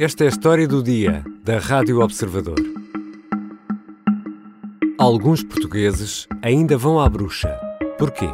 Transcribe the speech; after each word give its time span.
Esta 0.00 0.22
é 0.22 0.26
a 0.26 0.30
história 0.30 0.68
do 0.68 0.80
dia 0.80 1.24
da 1.42 1.58
Rádio 1.58 1.98
Observador. 1.98 2.54
Alguns 4.96 5.42
portugueses 5.42 6.28
ainda 6.40 6.78
vão 6.78 7.00
à 7.00 7.08
bruxa. 7.08 7.52
Porquê? 7.98 8.28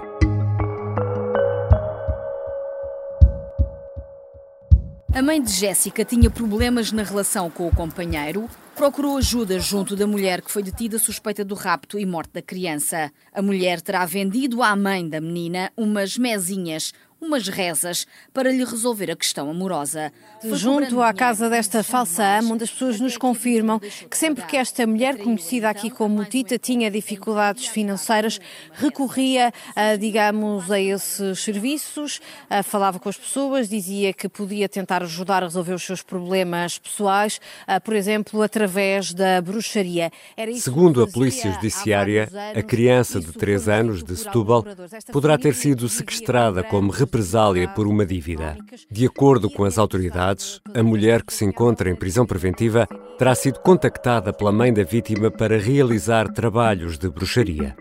A 5.15 5.23
mãe 5.23 5.41
de 5.41 5.51
Jéssica 5.53 6.05
tinha 6.05 6.29
problemas 6.29 6.93
na 6.93 7.03
relação 7.03 7.49
com 7.49 7.67
o 7.67 7.75
companheiro, 7.75 8.47
procurou 8.77 9.17
ajuda 9.17 9.59
junto 9.59 9.97
da 9.97 10.07
mulher 10.07 10.43
que 10.43 10.51
foi 10.51 10.63
detida 10.63 10.99
suspeita 10.99 11.43
do 11.43 11.55
rapto 11.55 11.99
e 11.99 12.05
morte 12.05 12.33
da 12.35 12.43
criança. 12.43 13.11
A 13.33 13.41
mulher 13.41 13.81
terá 13.81 14.05
vendido 14.05 14.63
à 14.63 14.77
mãe 14.77 15.09
da 15.09 15.19
menina 15.19 15.73
umas 15.79 16.19
mesinhas, 16.19 16.93
umas 17.25 17.49
rezas 17.49 18.07
para 18.33 18.51
lhe 18.51 18.65
resolver 18.65 19.11
a 19.11 19.17
questão 19.17 19.51
amorosa. 19.51 20.13
Foi 20.41 20.57
Junto 20.57 21.03
à 21.03 21.13
casa 21.13 21.49
desta 21.49 21.83
falsa 21.83 22.23
ama, 22.39 22.55
onde 22.55 22.65
as 22.65 22.71
pessoas 22.71 23.01
nos 23.01 23.17
confirmam 23.17 23.81
que 23.81 24.17
sempre 24.17 24.45
que 24.45 24.57
esta 24.57 24.87
mulher, 24.87 25.17
conhecida 25.17 25.71
aqui 25.71 25.91
como 25.91 26.25
Tita, 26.25 26.59
tinha 26.59 26.91
dificuldades 26.91 27.67
financeiras, 27.67 28.39
recorria, 28.73 29.53
a, 29.75 29.97
digamos, 29.97 30.71
a 30.71 30.79
esses 30.79 31.41
serviços, 31.41 32.21
a, 32.49 32.63
falava 32.63 32.99
com 32.99 33.09
as 33.09 33.17
pessoas, 33.17 33.69
dizia 33.69 34.13
que 34.13 34.29
podia 34.29 34.69
tentar 34.69 35.03
ajudar 35.03 35.43
a 35.43 35.47
resolver 35.47 35.73
os 35.73 35.83
seus 35.83 36.03
problemas 36.03 36.79
pessoais, 36.79 37.41
a, 37.67 37.81
por 37.81 37.95
exemplo, 37.95 38.43
através 38.43 39.15
da 39.15 39.41
bruxaria. 39.41 40.11
Segundo 40.59 41.03
a 41.03 41.09
Polícia 41.09 41.51
Judiciária, 41.53 42.29
a 42.55 42.63
criança 42.63 43.19
de 43.19 43.33
3 43.33 43.69
anos 43.69 44.05
de 44.05 44.15
Setúbal 44.17 44.65
poderá 45.11 45.39
ter 45.39 45.55
sido 45.55 45.89
sequestrada 45.89 46.63
como 46.63 46.91
representante 46.91 47.14
represália 47.15 47.69
por 47.69 47.87
uma 47.87 48.05
dívida. 48.05 48.57
De 48.91 49.07
acordo 49.07 49.49
com 49.49 49.63
as 49.63 49.79
autoridades, 49.79 50.61
a 50.75 50.83
mulher 50.83 51.23
que 51.23 51.33
se 51.33 51.45
encontra 51.45 51.89
em 51.89 51.95
prisão 51.95 52.27
preventiva 52.27 52.89
terá 53.17 53.37
sido 53.37 53.61
contactada 53.61 54.33
pela 54.33 54.51
mãe 54.51 54.75
da 54.75 54.83
vítima 54.83 55.31
para 55.31 55.57
realizar 55.57 56.27
trabalhos 56.33 56.99
de 56.99 57.09
bruxaria. 57.09 57.77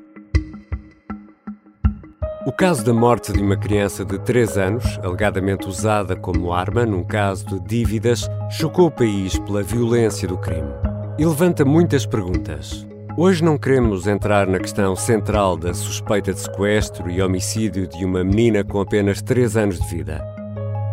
O 2.46 2.52
caso 2.52 2.86
da 2.86 2.94
morte 2.94 3.34
de 3.34 3.42
uma 3.42 3.58
criança 3.58 4.06
de 4.06 4.20
3 4.20 4.58
anos, 4.58 5.00
alegadamente 5.02 5.68
usada 5.68 6.16
como 6.16 6.54
arma 6.54 6.86
num 6.86 7.04
caso 7.04 7.60
de 7.60 7.60
dívidas, 7.60 8.30
chocou 8.52 8.88
o 8.88 8.92
país 8.92 9.40
pela 9.40 9.64
violência 9.64 10.28
do 10.28 10.38
crime. 10.38 10.70
E 11.18 11.26
levanta 11.26 11.66
muitas 11.66 12.06
perguntas. 12.06 12.86
Hoje 13.16 13.44
não 13.44 13.60
queremos 13.60 14.08
entrar 14.08 14.48
na 14.48 14.58
questão 14.58 14.96
central 14.96 15.56
da 15.56 15.72
suspeita 15.72 16.34
de 16.34 16.40
sequestro 16.40 17.12
e 17.12 17.22
homicídio 17.22 17.88
de 17.88 18.04
uma 18.04 18.24
menina 18.24 18.64
com 18.64 18.82
apenas 18.82 19.22
3 19.22 19.56
anos 19.56 19.80
de 19.80 19.88
vida. 19.88 20.26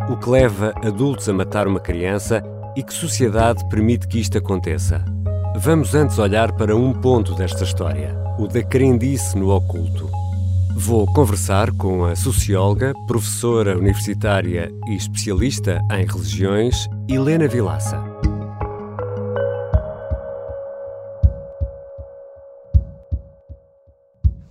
O 0.06 0.18
que 0.18 0.28
leva 0.28 0.74
adultos 0.84 1.30
a 1.30 1.32
matar 1.32 1.66
uma 1.66 1.80
criança 1.80 2.42
e 2.76 2.82
que 2.82 2.92
sociedade 2.92 3.66
permite 3.70 4.06
que 4.06 4.20
isto 4.20 4.36
aconteça? 4.36 5.02
Vamos 5.56 5.94
antes 5.94 6.18
olhar 6.18 6.52
para 6.52 6.76
um 6.76 6.92
ponto 6.92 7.34
desta 7.34 7.64
história, 7.64 8.14
o 8.38 8.46
da 8.46 8.62
crendice 8.62 9.38
no 9.38 9.56
oculto. 9.56 10.10
Vou 10.76 11.06
conversar 11.14 11.72
com 11.72 12.04
a 12.04 12.14
socióloga, 12.14 12.92
professora 13.06 13.78
universitária 13.78 14.70
e 14.88 14.94
especialista 14.94 15.80
em 15.91 16.04
religiões, 16.04 16.86
Helena 17.08 17.48
Vilaça. 17.48 18.09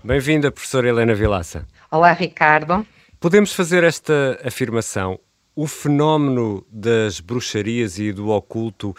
Bem-vinda, 0.09 0.51
professora 0.51 0.89
Helena 0.89 1.13
Vilaça. 1.13 1.67
Olá, 1.91 2.13
Ricardo. 2.13 2.83
Podemos 3.19 3.53
fazer 3.53 3.83
esta 3.83 4.39
afirmação. 4.43 5.19
O 5.55 5.67
fenómeno 5.67 6.65
das 6.71 7.19
bruxarias 7.19 7.99
e 7.99 8.11
do 8.11 8.29
oculto 8.29 8.95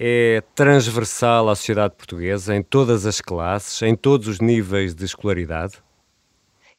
é 0.00 0.42
transversal 0.54 1.50
à 1.50 1.54
sociedade 1.54 1.94
portuguesa, 1.94 2.56
em 2.56 2.62
todas 2.62 3.04
as 3.04 3.20
classes, 3.20 3.82
em 3.82 3.94
todos 3.94 4.28
os 4.28 4.40
níveis 4.40 4.94
de 4.94 5.04
escolaridade? 5.04 5.74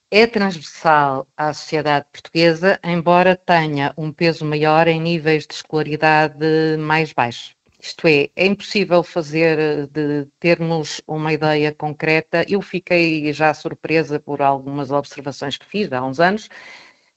É 0.10 0.26
transversal 0.26 1.28
à 1.38 1.54
sociedade 1.54 2.08
portuguesa, 2.12 2.80
embora 2.84 3.36
tenha 3.36 3.94
um 3.96 4.12
peso 4.12 4.44
maior 4.44 4.88
em 4.88 5.00
níveis 5.00 5.46
de 5.46 5.54
escolaridade 5.54 6.40
mais 6.80 7.14
baixos. 7.14 7.57
Isto 7.80 8.08
é, 8.08 8.30
é 8.36 8.46
impossível 8.46 9.04
fazer 9.04 9.88
de 9.88 10.26
termos 10.40 11.02
uma 11.08 11.32
ideia 11.32 11.72
concreta. 11.72 12.44
Eu 12.50 12.62
fiquei 12.62 13.32
já 13.32 13.54
surpresa 13.54 14.20
por 14.20 14.42
algumas 14.42 14.92
observações 14.92 15.58
que 15.58 15.66
fiz 15.66 15.92
há 15.94 16.04
uns 16.04 16.20
anos, 16.20 16.50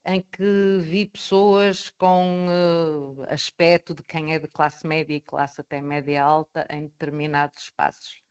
em 0.05 0.21
que 0.21 0.79
vi 0.81 1.07
pessoas 1.07 1.89
com 1.89 2.47
uh, 2.47 3.23
aspecto 3.29 3.93
de 3.93 4.03
quem 4.03 4.33
é 4.33 4.39
de 4.39 4.47
classe 4.47 4.85
média 4.85 5.15
e 5.15 5.21
classe 5.21 5.61
até 5.61 5.81
média 5.81 6.23
alta 6.23 6.67
em 6.69 6.83
determinados 6.83 7.63
espaços. 7.63 8.21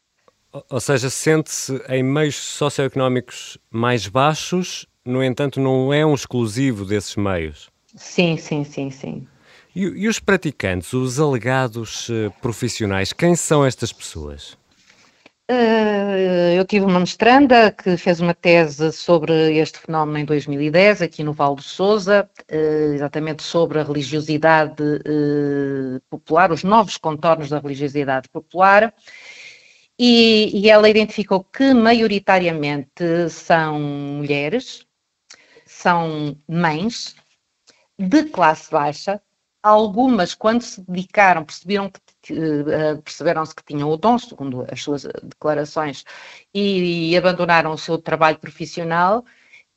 Ou 0.68 0.80
seja, 0.80 1.08
sente-se 1.10 1.80
em 1.88 2.02
meios 2.02 2.36
socioeconómicos 2.36 3.56
mais 3.70 4.08
baixos, 4.08 4.86
no 5.04 5.22
entanto, 5.22 5.60
não 5.60 5.92
é 5.92 6.04
um 6.04 6.14
exclusivo 6.14 6.84
desses 6.84 7.14
meios. 7.14 7.70
Sim, 7.94 8.36
sim, 8.36 8.64
sim, 8.64 8.90
sim. 8.90 9.26
E, 9.74 9.82
e 9.82 10.08
os 10.08 10.18
praticantes, 10.18 10.92
os 10.92 11.20
alegados 11.20 12.08
uh, 12.08 12.32
profissionais, 12.42 13.12
quem 13.12 13.36
são 13.36 13.64
estas 13.64 13.92
pessoas? 13.92 14.58
Uh, 15.48 16.54
eu 16.56 16.64
tive 16.64 16.84
uma 16.84 16.98
mestranda 17.00 17.70
que 17.70 17.96
fez 17.96 18.20
uma 18.20 18.34
tese 18.34 18.92
sobre 18.92 19.56
este 19.56 19.78
fenómeno 19.78 20.18
em 20.18 20.24
2010, 20.24 21.02
aqui 21.02 21.22
no 21.22 21.32
Val 21.32 21.54
do 21.54 21.62
Sousa, 21.62 22.28
uh, 22.50 22.94
exatamente 22.94 23.44
sobre 23.44 23.78
a 23.78 23.84
religiosidade 23.84 24.82
popular, 26.08 26.50
os 26.50 26.64
novos 26.64 26.96
contornos 26.96 27.48
da 27.48 27.60
religiosidade 27.60 28.28
popular, 28.28 28.92
e, 29.98 30.50
e, 30.54 30.70
ela 30.70 30.88
identificou 30.88 31.44
que 31.44 31.74
maioritariamente 31.74 33.28
são 33.28 33.78
mulheres, 33.78 34.86
são 35.66 36.36
mães 36.48 37.14
de 37.98 38.24
classe 38.24 38.70
baixa, 38.70 39.20
Algumas, 39.62 40.34
quando 40.34 40.62
se 40.62 40.80
dedicaram, 40.88 41.44
perceberam 41.44 41.90
que, 42.22 42.32
uh, 42.32 43.02
perceberam-se 43.02 43.54
que 43.54 43.64
tinham 43.64 43.90
o 43.90 43.96
dom, 43.96 44.18
segundo 44.18 44.66
as 44.70 44.82
suas 44.82 45.04
declarações, 45.22 46.04
e, 46.54 47.10
e 47.10 47.16
abandonaram 47.16 47.72
o 47.72 47.78
seu 47.78 47.98
trabalho 47.98 48.38
profissional 48.38 49.24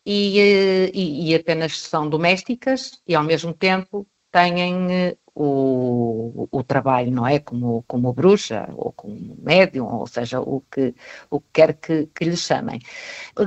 e, 0.05 0.39
uh, 0.39 0.91
e, 0.93 1.31
e, 1.31 1.35
apenas 1.35 1.79
são 1.79 2.09
domésticas 2.09 3.01
e, 3.07 3.15
ao 3.15 3.23
mesmo 3.23 3.53
tempo, 3.53 4.07
têm 4.31 5.17
o, 5.35 6.47
o, 6.51 6.63
trabalho, 6.63 7.11
não 7.11 7.27
é? 7.27 7.39
Como, 7.39 7.83
como 7.87 8.13
bruxa 8.13 8.69
ou 8.75 8.93
como 8.93 9.35
médium, 9.41 9.87
ou 9.93 10.07
seja, 10.07 10.39
o 10.41 10.61
que, 10.71 10.95
o 11.29 11.41
que 11.41 11.47
quer 11.53 11.73
que, 11.75 12.07
que 12.07 12.25
lhes 12.25 12.39
chamem. 12.39 12.79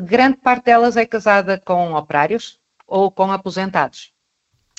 Grande 0.05 0.39
parte 0.39 0.67
delas 0.67 0.97
é 0.97 1.07
casada 1.07 1.61
com 1.65 1.95
operários 1.95 2.61
ou 2.87 3.11
com 3.11 3.33
aposentados 3.33 4.16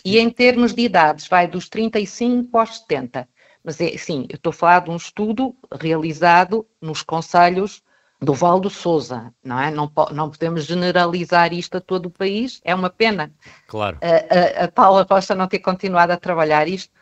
e 0.07 0.19
em 0.19 0.29
termos 0.29 0.73
de 0.73 0.83
idades, 0.83 1.27
vai 1.27 1.47
dos 1.47 1.67
35 1.67 2.57
aos 2.57 2.77
70. 2.79 3.27
Mas 3.61 3.81
é 3.81 3.97
sim, 3.97 4.25
eu 4.29 4.37
estou 4.37 4.51
a 4.51 4.53
falar 4.53 4.79
de 4.79 4.89
um 4.89 4.95
estudo 4.95 5.53
realizado 5.81 6.65
nos 6.81 7.01
conselhos 7.01 7.83
do 8.21 8.33
Val 8.33 8.57
do 8.57 8.69
Souza, 8.69 9.33
não 9.43 9.59
é? 9.59 9.69
Não, 9.69 9.91
não 10.13 10.29
podemos 10.29 10.63
generalizar 10.63 11.53
isto 11.53 11.75
a 11.75 11.81
todo 11.81 12.05
o 12.05 12.09
país, 12.09 12.61
é 12.63 12.73
uma 12.73 12.89
pena. 12.89 13.33
Claro. 13.67 13.97
A, 14.01 14.61
a, 14.61 14.65
a 14.65 14.67
Paula 14.71 15.05
Costa 15.05 15.35
não 15.35 15.45
ter 15.45 15.59
continuado 15.59 16.13
a 16.13 16.17
trabalhar 16.17 16.69
isto 16.69 16.93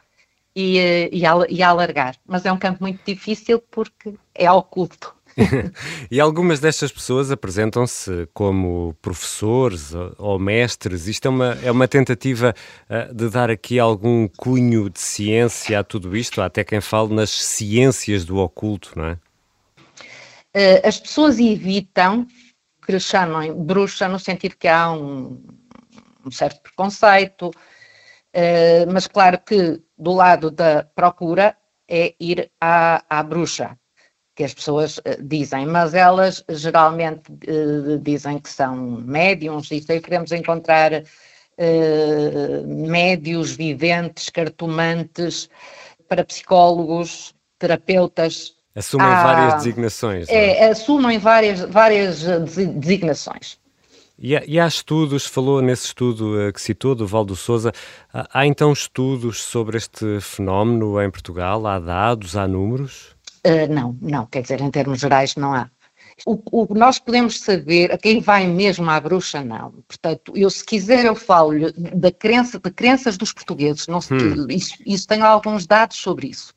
e, 0.56 1.10
e, 1.12 1.26
a, 1.28 1.34
e 1.48 1.62
a 1.62 1.70
alargar, 1.70 2.16
mas 2.26 2.44
é 2.44 2.52
um 2.52 2.58
campo 2.58 2.82
muito 2.82 3.06
difícil 3.06 3.60
porque 3.70 4.16
é 4.34 4.52
oculto. 4.52 5.15
e 6.10 6.20
algumas 6.20 6.60
destas 6.60 6.92
pessoas 6.92 7.30
apresentam-se 7.30 8.28
como 8.34 8.96
professores 9.02 9.94
ou 10.18 10.40
mestres. 10.40 11.08
Isto 11.08 11.28
é 11.28 11.30
uma, 11.30 11.58
é 11.64 11.72
uma 11.72 11.88
tentativa 11.88 12.54
uh, 12.90 13.14
de 13.14 13.30
dar 13.30 13.50
aqui 13.50 13.78
algum 13.78 14.28
cunho 14.28 14.90
de 14.90 15.00
ciência 15.00 15.80
a 15.80 15.84
tudo 15.84 16.16
isto. 16.16 16.42
Há 16.42 16.46
até 16.46 16.64
quem 16.64 16.80
fale 16.80 17.14
nas 17.14 17.30
ciências 17.30 18.24
do 18.24 18.38
oculto, 18.38 18.94
não 18.96 19.06
é? 19.06 19.14
Uh, 20.56 20.88
as 20.88 21.00
pessoas 21.00 21.38
evitam 21.38 22.26
que 22.86 22.94
lhe 22.94 23.00
chamem 23.00 23.54
bruxa 23.54 24.08
no 24.08 24.20
sentido 24.20 24.56
que 24.58 24.70
há 24.70 24.90
um, 24.92 25.44
um 26.26 26.32
certo 26.32 26.62
preconceito, 26.62 27.50
uh, 27.50 28.92
mas 28.92 29.06
claro 29.08 29.38
que 29.46 29.82
do 29.98 30.14
lado 30.14 30.50
da 30.50 30.86
procura 30.96 31.58
é 31.90 32.16
ir 32.20 32.50
à, 32.62 33.04
à 33.10 33.22
bruxa 33.22 33.78
que 34.36 34.44
as 34.44 34.54
pessoas 34.54 34.98
uh, 34.98 35.02
dizem, 35.22 35.66
mas 35.66 35.94
elas 35.94 36.44
geralmente 36.50 37.32
uh, 37.32 37.98
dizem 38.00 38.38
que 38.38 38.50
são 38.50 38.76
médiums, 38.76 39.72
e 39.72 39.84
aí 39.88 40.02
podemos 40.02 40.32
encontrar 40.34 40.92
uh, 40.94 42.68
médios, 42.68 43.56
videntes, 43.56 44.30
cartomantes, 44.30 45.50
para 46.10 46.24
psicólogos, 46.24 47.34
terapeutas. 47.58 48.54
Assumem 48.76 49.08
Há, 49.08 49.24
várias 49.24 49.54
designações. 49.56 50.28
É, 50.28 50.66
é, 50.66 50.70
assumem 50.70 51.18
várias, 51.18 51.62
várias 51.62 52.24
designações. 52.76 53.58
E 54.20 54.36
há, 54.36 54.44
e 54.46 54.60
há, 54.60 54.68
estudos, 54.68 55.26
falou 55.26 55.62
nesse 55.62 55.88
estudo 55.88 56.52
que 56.54 56.62
citou, 56.62 56.94
do 56.94 57.08
Valdo 57.08 57.36
Souza, 57.38 57.72
há, 58.14 58.42
há, 58.42 58.46
então 58.46 58.74
estudos 58.74 59.42
sobre 59.42 59.78
este 59.78 60.20
fenómeno 60.20 61.02
em 61.02 61.10
Portugal? 61.10 61.66
Há 61.66 61.80
dados, 61.80 62.36
há 62.36 62.46
números? 62.46 63.15
Uh, 63.46 63.72
não, 63.72 63.98
não, 64.02 64.26
quer 64.26 64.42
dizer, 64.42 64.60
em 64.60 64.72
termos 64.72 65.00
gerais 65.00 65.36
não 65.36 65.54
há. 65.54 65.70
O, 66.26 66.42
o 66.52 66.74
nós 66.74 66.98
podemos 66.98 67.42
saber, 67.42 67.92
a 67.92 67.98
quem 67.98 68.20
vai 68.22 68.48
mesmo 68.48 68.90
à 68.90 69.00
bruxa, 69.00 69.44
não. 69.44 69.72
Portanto, 69.88 70.32
eu 70.36 70.50
se 70.50 70.64
quiser 70.64 71.06
eu 71.06 71.16
falo 71.16 71.52
da 71.74 72.12
crença, 72.12 72.60
de 72.60 72.72
crenças 72.72 73.18
dos 73.18 73.34
portugueses, 73.34 73.88
não, 73.88 74.00
hum. 74.00 74.48
isso, 74.50 74.76
isso 74.86 75.08
tenho 75.08 75.26
alguns 75.26 75.68
dados 75.68 75.98
sobre 75.98 76.28
isso. 76.28 76.54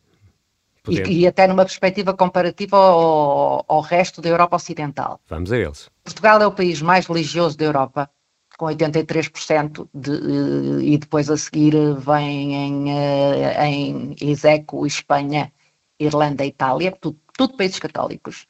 E, 0.89 1.21
e, 1.21 1.27
até 1.27 1.47
numa 1.47 1.65
perspectiva 1.65 2.15
comparativa 2.15 2.77
ao, 2.79 3.65
ao, 3.69 3.81
resto 3.83 4.23
da 4.23 4.31
Europa 4.31 4.57
Ocidental. 4.57 5.21
Vamos 5.29 5.53
a 5.53 5.59
eles. 5.59 5.91
Portugal 6.03 6.41
é 6.41 6.47
o 6.47 6.53
país 6.53 6.81
mais 6.81 7.07
religioso 7.07 7.59
da 7.59 7.67
Europa, 7.67 8.11
com 8.57 8.67
83%, 8.67 9.87
de, 9.93 10.87
e 10.87 10.97
depois 10.97 11.29
a 11.29 11.37
seguir 11.37 11.75
vem 11.99 12.55
em, 12.55 12.91
eh, 12.91 13.67
em 13.67 14.17
Execo, 14.21 14.87
Espanha, 14.87 15.53
Irlanda 15.99 16.45
Itália, 16.45 16.93
tudo, 16.93 17.19
tudo 17.37 17.57
países 17.57 17.79
católicos 17.79 18.47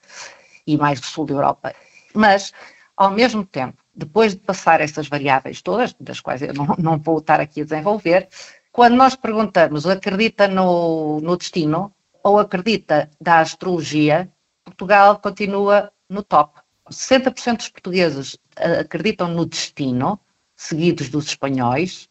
e 0.66 0.76
mais 0.76 1.00
do 1.00 1.06
sul 1.06 1.26
da 1.26 1.34
Europa. 1.34 1.74
Mas, 2.14 2.52
ao 2.96 3.10
mesmo 3.10 3.44
tempo, 3.44 3.82
depois 3.94 4.34
de 4.34 4.40
passar 4.40 4.80
essas 4.80 5.08
variáveis 5.08 5.62
todas, 5.62 5.94
das 5.98 6.20
quais 6.20 6.42
eu 6.42 6.54
não, 6.54 6.74
não 6.78 6.98
vou 6.98 7.18
estar 7.18 7.40
aqui 7.40 7.62
a 7.62 7.64
desenvolver, 7.64 8.28
quando 8.70 8.96
nós 8.96 9.16
perguntamos 9.16 9.86
acredita 9.86 10.46
no, 10.46 11.20
no 11.20 11.36
destino 11.36 11.92
ou 12.22 12.38
acredita 12.38 13.10
da 13.20 13.40
astrologia, 13.40 14.30
Portugal 14.64 15.18
continua 15.18 15.92
no 16.08 16.22
top. 16.22 16.60
60% 16.90 17.56
dos 17.56 17.68
portugueses 17.68 18.38
eh, 18.56 18.80
acreditam 18.80 19.28
no 19.28 19.44
destino, 19.44 20.20
seguidos 20.56 21.08
dos 21.08 21.26
espanhóis, 21.26 22.08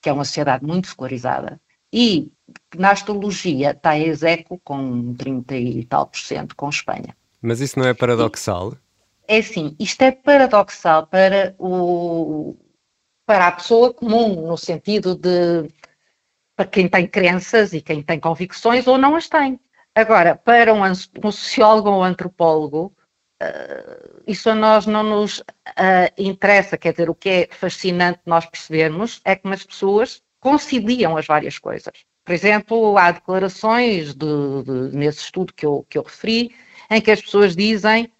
que 0.00 0.08
é 0.08 0.12
uma 0.12 0.24
sociedade 0.24 0.64
muito 0.64 0.88
secularizada, 0.88 1.60
e 1.92 2.30
na 2.76 2.90
astrologia 2.90 3.70
está 3.70 3.90
a 3.90 3.98
execo 3.98 4.60
com 4.64 5.14
30 5.14 5.56
e 5.56 5.84
tal 5.84 6.06
por 6.06 6.18
cento 6.18 6.54
com 6.56 6.68
Espanha. 6.68 7.16
Mas 7.40 7.60
isso 7.60 7.78
não 7.78 7.86
é 7.86 7.94
paradoxal? 7.94 8.76
É 9.26 9.42
sim, 9.42 9.76
isto 9.78 10.02
é 10.02 10.10
paradoxal 10.10 11.06
para, 11.06 11.54
o, 11.58 12.56
para 13.26 13.48
a 13.48 13.52
pessoa 13.52 13.92
comum, 13.92 14.46
no 14.46 14.56
sentido 14.56 15.14
de 15.14 15.68
para 16.56 16.66
quem 16.66 16.88
tem 16.88 17.06
crenças 17.06 17.72
e 17.72 17.80
quem 17.80 18.02
tem 18.02 18.18
convicções 18.18 18.86
ou 18.88 18.98
não 18.98 19.14
as 19.14 19.28
tem. 19.28 19.60
Agora, 19.94 20.34
para 20.34 20.74
um, 20.74 20.82
um 20.82 21.30
sociólogo 21.30 21.88
ou 21.88 22.00
um 22.00 22.04
antropólogo, 22.04 22.92
uh, 23.40 24.22
isso 24.26 24.50
a 24.50 24.54
nós 24.54 24.84
não 24.84 25.04
nos 25.04 25.38
uh, 25.38 25.44
interessa. 26.16 26.76
Quer 26.76 26.92
dizer, 26.92 27.08
o 27.08 27.14
que 27.14 27.28
é 27.28 27.48
fascinante 27.52 28.20
nós 28.26 28.44
percebermos 28.46 29.20
é 29.24 29.36
como 29.36 29.54
as 29.54 29.64
pessoas 29.64 30.20
conciliam 30.48 31.16
as 31.16 31.26
várias 31.26 31.58
coisas. 31.58 31.92
Por 32.24 32.32
exemplo, 32.32 32.96
há 32.96 33.10
declarações 33.10 34.14
de, 34.14 34.62
de, 34.64 34.96
nesse 34.96 35.20
estudo 35.20 35.52
que 35.52 35.66
eu, 35.66 35.84
que 35.90 35.98
eu 35.98 36.02
referi, 36.02 36.54
em 36.90 37.00
que 37.02 37.10
as 37.10 37.20
pessoas 37.20 37.54
dizem 37.54 38.10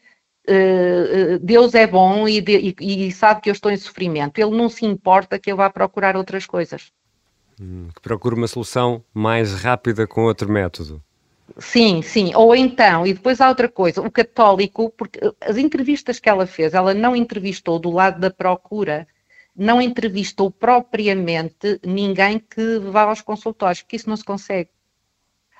uh, 0.47 1.39
Deus 1.41 1.75
é 1.75 1.87
bom 1.87 2.29
e, 2.29 2.43
de, 2.43 2.75
e, 2.81 3.09
e, 3.09 3.13
sabe 3.13 3.41
que 3.41 3.49
eu 3.49 3.55
estou 3.55 3.71
em 3.71 3.79
sofrimento. 3.79 4.39
Ele 4.39 4.51
não 4.51 4.69
se 4.69 4.85
importa 4.85 5.39
que 5.39 5.51
eu 5.51 5.57
vá 5.57 5.71
procurar 5.71 6.17
outras 6.17 6.45
coisas. 6.47 6.93
Hum, 7.59 7.89
que 7.95 8.01
procure 8.03 8.35
uma 8.35 8.47
solução 8.47 9.03
mais 9.15 9.55
rápida 9.55 10.07
com 10.07 10.25
outro 10.25 10.51
método. 10.53 11.03
Sim, 11.59 12.03
sim. 12.03 12.33
Ou 12.35 12.55
então, 12.55 13.07
e 13.07 13.15
depois 13.15 13.41
há 13.41 13.49
outra 13.49 13.71
coisa, 13.71 14.03
o 14.03 14.11
católico, 14.11 14.93
porque 14.99 15.19
as 15.41 15.57
entrevistas 15.57 16.21
que 16.21 16.29
ela 16.29 16.47
fez, 16.47 16.75
ela 16.75 16.93
não 16.93 17.17
entrevistou 17.17 17.79
do 17.79 17.91
lado 17.91 18.21
da 18.21 18.31
procura, 18.31 19.09
não 19.59 19.83
entrevistou 19.83 20.51
propriamente 20.51 21.81
ninguém 21.85 22.39
que 22.39 22.79
vá 22.79 23.03
aos 23.03 23.21
consultórios, 23.21 23.83
porque 23.83 23.97
isso 23.97 24.09
não 24.09 24.17
se 24.17 24.25
consegue. 24.25 24.71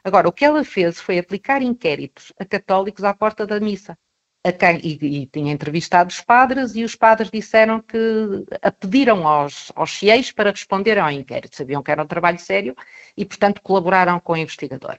Agora, 0.05 0.29
o 0.29 0.33
que 0.33 0.45
ela 0.45 0.65
fez 0.65 1.01
foi 1.01 1.19
aplicar 1.19 1.61
inquéritos 1.61 2.33
a 2.39 2.45
católicos 2.45 3.03
à 3.03 3.13
porta 3.13 3.45
da 3.45 3.59
missa. 3.59 3.99
Quem, 4.59 4.79
e, 4.79 5.23
e, 5.23 5.27
tinha 5.27 5.53
entrevistado 5.53 6.11
os 6.11 6.21
padres 6.21 6.75
e 6.75 6.85
os 6.85 6.95
padres 6.95 7.31
disseram 7.31 7.83
que 7.83 7.99
a 8.63 8.71
pediram 8.71 9.27
aos, 9.27 9.71
aos 9.75 10.01
para 10.35 10.53
responderem 10.53 11.03
ao 11.03 11.11
inquérito. 11.11 11.57
Sabiam 11.57 11.83
que 11.83 11.91
era 11.91 12.03
um 12.03 12.07
trabalho 12.07 12.39
sério 12.39 12.75
e, 13.17 13.27
portanto, 13.27 13.61
colaboraram 13.61 14.19
com 14.21 14.33
o 14.33 14.37
investigador. 14.37 14.99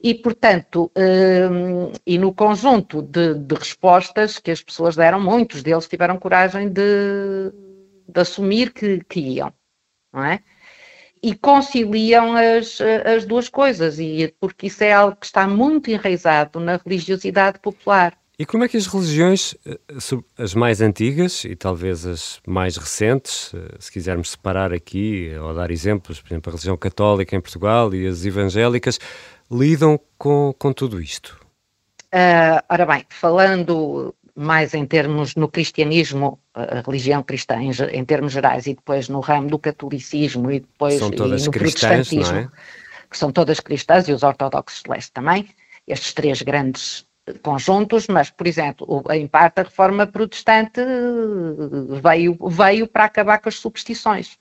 E, 0.00 0.14
portanto, 0.14 0.92
um, 0.96 1.92
e 2.06 2.18
no 2.18 2.34
conjunto 2.34 3.00
de, 3.00 3.34
de, 3.34 3.54
respostas 3.54 4.38
que 4.38 4.50
as 4.50 4.62
pessoas 4.62 4.94
deram, 4.94 5.20
muitos 5.20 5.62
deles 5.62 5.88
tiveram 5.88 6.18
coragem 6.18 6.68
de, 6.68 7.52
de 8.08 8.20
assumir 8.20 8.72
que, 8.72 9.04
que 9.04 9.20
iam, 9.20 9.52
não 10.12 10.24
é? 10.24 10.40
e 11.22 11.34
conciliam 11.34 12.34
as, 12.34 12.78
as 13.04 13.24
duas 13.24 13.48
coisas, 13.48 13.98
e 13.98 14.32
porque 14.40 14.66
isso 14.66 14.84
é 14.84 14.92
algo 14.92 15.16
que 15.16 15.26
está 15.26 15.46
muito 15.46 15.90
enraizado 15.90 16.60
na 16.60 16.76
religiosidade 16.76 17.58
popular. 17.58 18.16
E 18.38 18.46
como 18.46 18.62
é 18.62 18.68
que 18.68 18.76
as 18.76 18.86
religiões, 18.86 19.56
eh, 19.66 19.78
as 20.38 20.54
mais 20.54 20.80
antigas 20.80 21.44
e 21.44 21.56
talvez 21.56 22.06
as 22.06 22.40
mais 22.46 22.76
recentes, 22.76 23.52
eh, 23.52 23.76
se 23.80 23.90
quisermos 23.90 24.30
separar 24.30 24.72
aqui 24.72 25.32
ou 25.42 25.52
dar 25.52 25.72
exemplos, 25.72 26.20
por 26.20 26.28
exemplo, 26.28 26.50
a 26.50 26.52
religião 26.52 26.76
católica 26.76 27.34
em 27.34 27.40
Portugal 27.40 27.92
e 27.92 28.06
as 28.06 28.24
evangélicas, 28.24 29.00
lidam 29.50 29.98
com, 30.16 30.54
com 30.56 30.72
tudo 30.72 31.00
isto? 31.00 31.40
Uh, 32.14 32.62
ora 32.70 32.86
bem, 32.86 33.04
falando 33.10 34.14
mais 34.38 34.72
em 34.72 34.86
termos 34.86 35.34
no 35.34 35.48
cristianismo, 35.48 36.38
a 36.54 36.80
religião 36.86 37.24
cristã 37.24 37.60
em, 37.60 37.72
em, 37.90 38.04
termos 38.04 38.32
gerais, 38.32 38.68
e 38.68 38.74
depois 38.74 39.08
no 39.08 39.18
ramo 39.18 39.48
do 39.48 39.58
catolicismo 39.58 40.48
e 40.52 40.60
depois 40.60 40.94
são 40.94 41.10
todas 41.10 41.42
e 41.42 41.46
no 41.46 41.50
cristãs, 41.50 42.08
protestantismo, 42.08 42.38
é? 42.38 42.48
que 43.10 43.18
são 43.18 43.32
todas 43.32 43.58
cristãs 43.58 44.06
e 44.06 44.12
os 44.12 44.22
ortodoxos 44.22 44.84
de 44.84 44.90
leste 44.90 45.10
também, 45.10 45.48
estes 45.88 46.12
três 46.12 46.40
grandes 46.40 47.04
conjuntos, 47.42 48.06
mas, 48.06 48.30
por 48.30 48.46
exemplo, 48.46 49.02
em 49.10 49.26
parte 49.26 49.58
a 49.58 49.64
reforma 49.64 50.06
protestante 50.06 50.80
veio, 52.00 52.38
veio 52.48 52.86
para 52.86 53.06
acabar 53.06 53.38
com 53.38 53.48
as 53.48 53.56
superstições. 53.56 54.38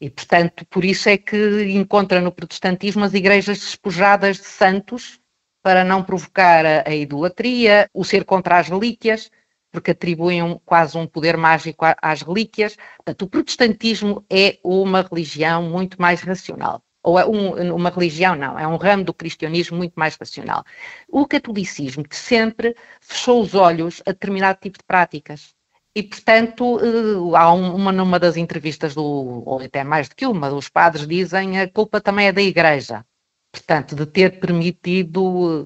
E, 0.00 0.08
portanto, 0.08 0.64
por 0.70 0.86
isso 0.86 1.06
é 1.08 1.18
que 1.18 1.64
encontra 1.70 2.18
no 2.20 2.32
protestantismo 2.32 3.04
as 3.04 3.12
igrejas 3.12 3.58
despojadas 3.58 4.38
de 4.38 4.46
santos 4.46 5.20
para 5.62 5.84
não 5.84 6.02
provocar 6.02 6.64
a, 6.64 6.88
a 6.88 6.94
idolatria, 6.94 7.88
o 7.92 8.04
ser 8.04 8.24
contra 8.24 8.58
as 8.58 8.68
relíquias, 8.68 9.30
porque 9.70 9.90
atribuem 9.90 10.42
um, 10.42 10.58
quase 10.58 10.96
um 10.96 11.06
poder 11.06 11.36
mágico 11.36 11.84
às 12.00 12.22
relíquias. 12.22 12.76
Portanto, 12.96 13.22
o 13.22 13.28
protestantismo 13.28 14.24
é 14.30 14.58
uma 14.64 15.02
religião 15.02 15.62
muito 15.62 16.00
mais 16.00 16.22
racional. 16.22 16.82
Ou 17.02 17.18
é 17.18 17.24
um, 17.26 17.74
uma 17.74 17.90
religião, 17.90 18.34
não, 18.34 18.58
é 18.58 18.66
um 18.66 18.76
ramo 18.76 19.04
do 19.04 19.14
cristianismo 19.14 19.76
muito 19.76 19.94
mais 19.94 20.16
racional. 20.16 20.64
O 21.08 21.26
catolicismo 21.26 22.06
que 22.06 22.16
sempre 22.16 22.76
fechou 23.00 23.40
os 23.40 23.54
olhos 23.54 24.02
a 24.06 24.10
determinado 24.12 24.58
tipo 24.60 24.78
de 24.78 24.84
práticas. 24.84 25.54
E, 25.94 26.02
portanto, 26.02 26.78
eh, 26.80 27.36
há 27.36 27.52
uma 27.52 27.92
numa 27.92 28.18
das 28.18 28.36
entrevistas, 28.36 28.94
do, 28.94 29.02
ou 29.02 29.60
até 29.60 29.82
mais 29.84 30.08
do 30.08 30.14
que 30.16 30.26
uma, 30.26 30.52
os 30.52 30.68
padres 30.68 31.06
dizem 31.06 31.60
a 31.60 31.68
culpa 31.68 32.00
também 32.00 32.28
é 32.28 32.32
da 32.32 32.42
Igreja 32.42 33.04
portanto, 33.52 33.94
de 33.94 34.06
ter 34.06 34.40
permitido 34.40 35.62
uh, 35.62 35.64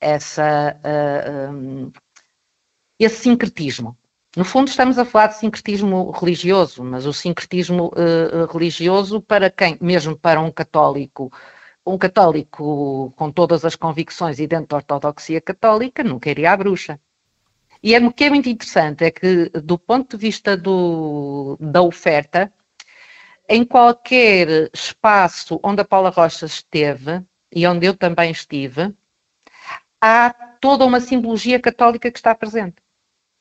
essa, 0.00 0.78
uh, 0.84 1.52
um, 1.52 1.92
esse 2.98 3.16
sincretismo. 3.16 3.96
No 4.36 4.44
fundo, 4.44 4.68
estamos 4.68 4.98
a 4.98 5.04
falar 5.04 5.28
de 5.28 5.38
sincretismo 5.38 6.10
religioso, 6.12 6.84
mas 6.84 7.04
o 7.04 7.12
sincretismo 7.12 7.90
religioso, 8.52 9.20
para 9.20 9.50
quem, 9.50 9.76
mesmo 9.80 10.16
para 10.16 10.40
um 10.40 10.52
católico, 10.52 11.32
um 11.84 11.98
católico 11.98 13.12
com 13.16 13.32
todas 13.32 13.64
as 13.64 13.74
convicções 13.74 14.38
e 14.38 14.46
dentro 14.46 14.68
da 14.68 14.76
ortodoxia 14.76 15.40
católica, 15.40 16.04
nunca 16.04 16.30
iria 16.30 16.52
à 16.52 16.56
bruxa. 16.56 17.00
E 17.82 17.94
é, 17.94 17.98
o 17.98 18.12
que 18.12 18.24
é 18.24 18.30
muito 18.30 18.48
interessante 18.48 19.04
é 19.04 19.10
que, 19.10 19.48
do 19.48 19.78
ponto 19.78 20.16
de 20.16 20.20
vista 20.20 20.56
do, 20.56 21.56
da 21.58 21.80
oferta, 21.82 22.52
em 23.50 23.64
qualquer 23.64 24.70
espaço 24.72 25.58
onde 25.64 25.80
a 25.80 25.84
Paula 25.84 26.10
Rocha 26.10 26.46
esteve 26.46 27.20
e 27.52 27.66
onde 27.66 27.84
eu 27.84 27.96
também 27.96 28.30
estive, 28.30 28.94
há 30.00 30.30
toda 30.60 30.86
uma 30.86 31.00
simbologia 31.00 31.58
católica 31.58 32.12
que 32.12 32.18
está 32.18 32.32
presente. 32.32 32.76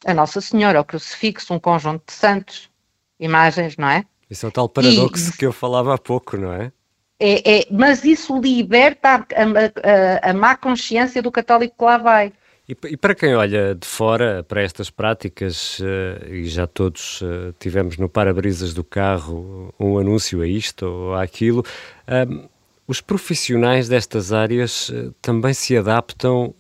A 0.04 0.14
Nossa 0.14 0.42
Senhora, 0.42 0.82
o 0.82 0.84
crucifixo, 0.84 1.54
um 1.54 1.60
conjunto 1.60 2.08
de 2.08 2.14
santos, 2.14 2.72
imagens, 3.20 3.78
não 3.78 3.88
é? 3.88 4.04
Isso 4.28 4.48
é 4.48 4.50
o 4.50 4.52
tal 4.52 4.68
paradoxo 4.68 5.30
e, 5.30 5.38
que 5.38 5.46
eu 5.46 5.54
falava 5.54 5.94
há 5.94 5.98
pouco, 5.98 6.38
não 6.38 6.54
é? 6.54 6.72
É, 7.20 7.60
é 7.60 7.68
mas 7.70 8.04
isso 8.04 8.40
liberta 8.40 9.10
a, 9.10 9.16
a, 9.16 10.28
a, 10.28 10.32
a 10.32 10.34
má 10.34 10.58
consciência 10.58 11.22
do 11.22 11.32
católico 11.32 11.76
que 11.78 11.84
lá 11.84 11.98
vai. 12.00 12.34
E, 12.70 12.76
para 12.96 13.16
quem 13.16 13.34
olha 13.34 13.74
de 13.74 13.88
fora 13.88 14.46
para 14.48 14.62
estas 14.62 14.92
práticas, 14.92 15.80
uh, 15.80 16.32
e 16.32 16.46
já 16.46 16.68
todos 16.68 17.20
uh, 17.22 17.52
tivemos 17.58 17.98
no 17.98 18.08
para-brisas 18.08 18.76
do 18.76 18.84
carro 18.84 19.74
um 19.80 19.98
anúncio 19.98 20.40
a 20.42 20.48
isto 20.48 20.86
ou 20.86 21.16
àquilo, 21.16 21.62
uh, 21.62 22.48
os 22.88 23.02
profissionais 23.02 23.88
destas 23.88 24.34
áreas 24.34 24.92
eh, 24.92 25.12
também 25.22 25.54
se 25.54 25.78
adaptam 25.78 26.56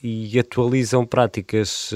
e 0.00 0.38
atualizam 0.38 1.04
práticas. 1.04 1.90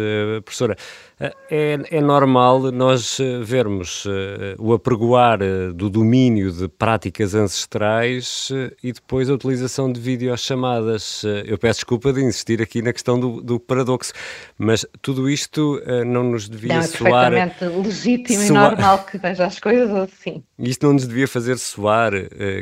professora, 0.45 0.77
É, 1.19 1.79
é 1.93 2.01
normal 2.03 2.71
nós 2.71 3.19
eh, 3.19 3.39
vermos 3.43 4.05
uh, 4.05 4.11
o 4.59 4.75
apregoar 4.75 5.41
uh, 5.41 5.73
do 5.73 5.89
domínio 5.89 6.53
de 6.53 6.69
práticas 6.69 7.35
ancestrais 7.35 8.51
e 8.83 8.93
depois 8.93 9.31
a 9.31 9.33
utilização 9.33 9.91
de 9.91 9.99
videochamadas. 9.99 11.25
eu 11.47 11.57
peço 11.57 11.79
desculpa 11.79 12.13
de 12.13 12.23
insistir 12.23 12.61
aqui 12.61 12.83
na 12.83 12.93
questão 12.93 13.19
do, 13.19 13.41
do 13.41 13.59
paradoxo, 13.59 14.13
mas 14.59 14.85
tudo 15.01 15.31
isto 15.31 15.81
não 16.07 16.25
nos 16.25 16.51
devia 16.51 16.75
não, 16.75 16.81
é 16.81 16.87
soar... 16.87 17.33
É 17.33 17.47
perfeitamente 17.47 17.87
legítimo 17.87 18.43
soar... 18.43 18.73
e 18.73 18.77
normal 18.77 19.05
que 19.05 19.17
veja 19.17 19.47
as 19.47 19.59
coisas 19.59 19.91
assim. 19.91 20.45
Isto 20.59 20.87
não 20.87 20.93
nos 20.93 21.07
devia 21.09 21.27
fazer 21.27 21.57
soar 21.59 22.13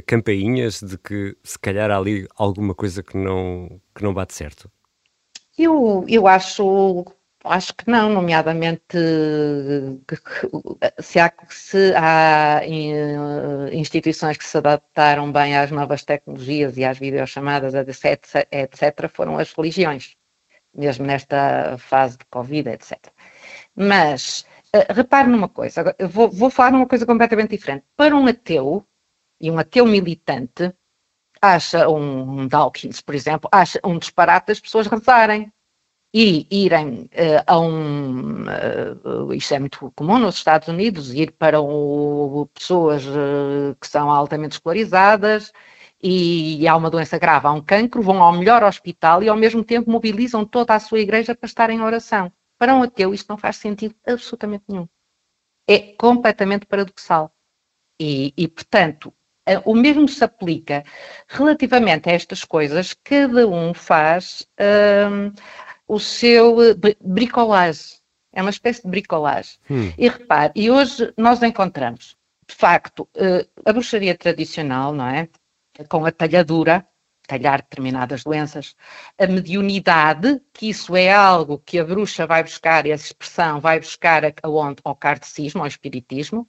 campainhas 0.06 0.80
de 0.80 0.96
que 0.96 1.36
se 1.42 1.58
calhar 1.58 1.90
há 1.90 1.96
ali 1.96 2.28
alguma 2.36 2.74
coisa 2.74 3.02
que 3.02 3.16
não, 3.16 3.80
que 3.94 4.04
não 4.04 4.14
bate 4.14 4.34
certo? 4.34 4.70
Eu, 5.58 6.04
eu 6.08 6.26
acho 6.26 7.04
Acho 7.46 7.74
que 7.74 7.90
não, 7.90 8.08
nomeadamente 8.08 8.96
se 10.98 11.20
há, 11.20 11.30
se 11.50 11.94
há 11.94 12.60
eh, 12.64 13.74
instituições 13.74 14.38
que 14.38 14.44
se 14.46 14.56
adaptaram 14.56 15.30
bem 15.30 15.54
às 15.54 15.70
novas 15.70 16.04
tecnologias 16.04 16.78
e 16.78 16.84
às 16.84 16.98
videochamadas, 16.98 17.74
etc., 17.74 18.48
etc., 18.50 19.10
foram 19.10 19.38
as 19.38 19.52
religiões, 19.52 20.16
mesmo 20.74 21.04
nesta 21.04 21.76
fase 21.76 22.16
de 22.16 22.24
Covid, 22.30 22.70
etc. 22.70 23.12
Mas 23.76 24.46
eh, 24.72 24.86
repare 24.90 25.28
numa 25.28 25.48
coisa, 25.48 25.94
vou, 26.08 26.30
vou 26.30 26.48
falar 26.48 26.72
numa 26.72 26.88
coisa 26.88 27.04
completamente 27.04 27.50
diferente. 27.50 27.84
Para 27.94 28.16
um 28.16 28.26
ateu, 28.26 28.86
e 29.38 29.50
um 29.50 29.58
ateu 29.58 29.84
militante, 29.84 30.72
acha 31.42 31.88
um 31.90 32.48
Dawkins, 32.48 33.02
por 33.02 33.14
exemplo, 33.14 33.50
acha 33.52 33.78
um 33.84 33.98
disparate 33.98 34.46
das 34.46 34.60
pessoas 34.60 34.86
rezarem 34.86 35.52
e 36.14 36.46
irem 36.48 37.10
uh, 37.12 37.42
a 37.44 37.58
um. 37.58 38.44
Uh, 38.44 39.34
isto 39.34 39.52
é 39.52 39.58
muito 39.58 39.92
comum 39.96 40.16
nos 40.20 40.36
Estados 40.36 40.68
Unidos, 40.68 41.12
ir 41.12 41.32
para 41.32 41.60
o, 41.60 42.48
pessoas 42.54 43.04
uh, 43.04 43.76
que 43.80 43.88
são 43.88 44.08
altamente 44.08 44.52
escolarizadas 44.52 45.52
e, 46.00 46.68
há 46.68 46.76
uma 46.76 46.88
doença 46.88 47.18
grave, 47.18 47.48
há 47.48 47.52
um 47.52 47.60
cancro, 47.60 48.00
vão 48.00 48.22
ao 48.22 48.32
melhor 48.32 48.62
hospital 48.62 49.24
e 49.24 49.28
ao 49.28 49.36
mesmo 49.36 49.64
tempo 49.64 49.90
mobilizam 49.90 50.44
toda 50.44 50.72
a 50.74 50.80
sua 50.80 51.00
igreja 51.00 51.34
para 51.34 51.48
estar 51.48 51.68
em 51.70 51.80
oração. 51.80 52.30
Para 52.56 52.76
um 52.76 52.84
ateu, 52.84 53.12
isto 53.12 53.28
não 53.28 53.36
faz 53.36 53.56
sentido 53.56 53.96
absolutamente 54.06 54.64
nenhum. 54.68 54.86
É 55.66 55.78
completamente 55.98 56.64
paradoxal. 56.66 57.32
E, 57.98 58.32
e 58.36 58.46
portanto, 58.46 59.12
o 59.64 59.74
mesmo 59.74 60.06
se 60.08 60.22
aplica 60.22 60.84
relativamente 61.26 62.08
a 62.08 62.12
estas 62.12 62.44
coisas, 62.44 62.94
cada 63.02 63.46
um 63.48 63.74
faz 63.74 64.46
o 65.86 65.98
seu 65.98 66.62
eh, 66.62 66.74
bricolage. 67.00 67.98
É 68.32 68.40
uma 68.40 68.50
espécie 68.50 68.82
de 68.82 68.88
bricolage. 68.88 69.58
Hum. 69.70 69.92
E 69.96 70.08
repare, 70.08 70.52
e 70.56 70.70
hoje 70.70 71.12
nós 71.16 71.42
encontramos, 71.42 72.16
de 72.48 72.54
facto, 72.54 73.08
eh, 73.14 73.46
a 73.64 73.72
bruxaria 73.72 74.16
tradicional, 74.16 74.92
não 74.92 75.06
é? 75.06 75.28
Com 75.88 76.04
a 76.04 76.12
talhadura, 76.12 76.86
talhar 77.26 77.62
determinadas 77.62 78.22
doenças, 78.22 78.76
a 79.18 79.26
mediunidade, 79.26 80.40
que 80.52 80.68
isso 80.68 80.94
é 80.96 81.12
algo 81.12 81.58
que 81.58 81.78
a 81.78 81.84
bruxa 81.84 82.26
vai 82.26 82.42
buscar, 82.42 82.86
e 82.86 82.90
essa 82.90 83.06
expressão 83.06 83.60
vai 83.60 83.80
buscar 83.80 84.22
aonde? 84.42 84.80
Ao 84.84 84.94
cardecismo, 84.94 85.62
ao 85.62 85.66
espiritismo, 85.66 86.48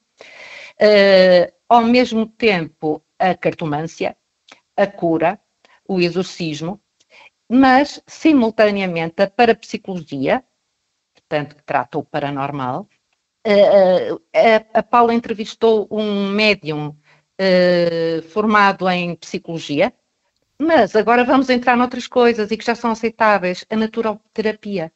uh, 0.82 1.54
ao 1.70 1.84
mesmo 1.84 2.25
tempo 2.25 3.01
a 3.18 3.34
cartomância, 3.36 4.18
a 4.75 4.86
cura, 4.86 5.39
o 5.88 6.01
exorcismo, 6.01 6.82
mas, 7.50 8.02
simultaneamente, 8.08 9.22
a 9.22 9.30
parapsicologia, 9.30 10.44
portanto, 11.14 11.56
que 11.56 11.64
trata 11.64 11.98
o 11.98 12.04
paranormal. 12.04 12.88
A, 13.46 14.78
a, 14.78 14.80
a 14.80 14.84
Paula 14.84 15.14
entrevistou 15.14 15.88
um 15.92 16.30
médium 16.30 16.88
uh, 16.90 18.22
formado 18.30 18.90
em 18.90 19.16
psicologia, 19.16 19.94
mas 20.60 20.96
agora 20.96 21.24
vamos 21.24 21.50
entrar 21.50 21.78
noutras 21.78 22.08
coisas 22.08 22.50
e 22.50 22.58
que 22.58 22.66
já 22.66 22.75
são 22.75 22.92
aceitáveis, 22.92 23.66
a 23.70 23.75
naturoterapia. 23.75 24.92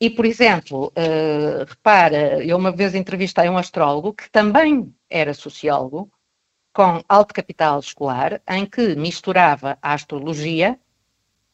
E, 0.00 0.08
por 0.08 0.24
exemplo, 0.24 0.86
uh, 0.96 1.64
repara, 1.68 2.42
eu 2.42 2.56
uma 2.56 2.72
vez 2.72 2.94
entrevistei 2.94 3.48
um 3.48 3.58
astrólogo 3.58 4.14
que 4.14 4.30
também 4.30 4.94
era 5.10 5.34
sociólogo, 5.34 6.10
com 6.72 7.02
alto 7.08 7.34
capital 7.34 7.78
escolar, 7.80 8.40
em 8.48 8.64
que 8.66 8.94
misturava 8.96 9.78
a 9.82 9.92
astrologia 9.92 10.78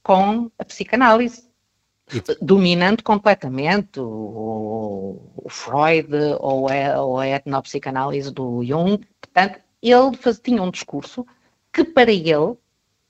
com 0.02 0.50
a 0.58 0.64
psicanálise, 0.64 1.44
dominando 2.40 3.02
completamente 3.02 4.00
o, 4.00 5.20
o 5.36 5.48
Freud 5.48 6.08
ou 6.40 6.68
a, 6.68 7.00
ou 7.02 7.18
a 7.18 7.28
etnopsicanálise 7.28 8.30
do 8.30 8.62
Jung. 8.64 9.00
Portanto, 9.20 9.60
ele 9.82 10.16
faz, 10.16 10.38
tinha 10.38 10.62
um 10.62 10.70
discurso 10.70 11.26
que 11.72 11.84
para 11.84 12.12
ele 12.12 12.56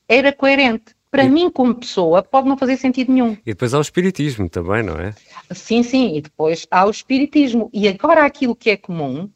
era 0.08 0.32
coerente. 0.32 0.94
Para 1.10 1.24
e... 1.24 1.28
mim, 1.28 1.50
como 1.50 1.74
pessoa, 1.74 2.22
pode 2.22 2.48
não 2.48 2.56
fazer 2.56 2.76
sentido 2.76 3.12
nenhum. 3.12 3.32
E 3.44 3.52
depois 3.52 3.74
há 3.74 3.78
o 3.78 3.82
espiritismo 3.82 4.48
também, 4.48 4.82
não 4.82 4.94
é? 4.94 5.14
Sim, 5.52 5.82
sim, 5.82 6.16
e 6.16 6.22
depois 6.22 6.66
há 6.70 6.86
o 6.86 6.90
espiritismo. 6.90 7.68
E 7.72 7.86
agora 7.86 8.24
aquilo 8.24 8.56
que 8.56 8.70
é 8.70 8.76
comum 8.76 9.28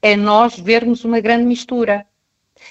é 0.00 0.16
nós 0.16 0.58
vermos 0.58 1.04
uma 1.04 1.20
grande 1.20 1.44
mistura. 1.44 2.06